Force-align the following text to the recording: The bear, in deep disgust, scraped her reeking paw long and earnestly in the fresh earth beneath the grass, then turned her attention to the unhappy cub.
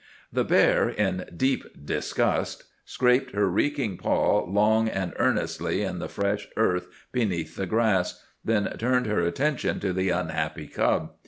The 0.33 0.43
bear, 0.43 0.89
in 0.89 1.25
deep 1.37 1.63
disgust, 1.85 2.63
scraped 2.85 3.35
her 3.35 3.47
reeking 3.47 3.97
paw 3.99 4.45
long 4.49 4.89
and 4.89 5.13
earnestly 5.17 5.83
in 5.83 5.99
the 5.99 6.09
fresh 6.09 6.47
earth 6.57 6.87
beneath 7.11 7.55
the 7.55 7.67
grass, 7.67 8.19
then 8.43 8.75
turned 8.79 9.05
her 9.05 9.21
attention 9.21 9.79
to 9.81 9.93
the 9.93 10.09
unhappy 10.09 10.65
cub. 10.65 11.11